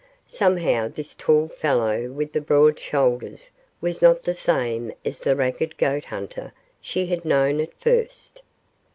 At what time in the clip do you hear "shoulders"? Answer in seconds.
2.79-3.51